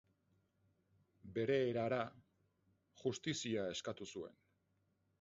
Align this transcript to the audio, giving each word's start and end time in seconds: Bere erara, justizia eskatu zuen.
Bere 1.35 1.59
erara, 1.67 2.01
justizia 3.05 3.71
eskatu 3.79 4.13
zuen. 4.13 4.47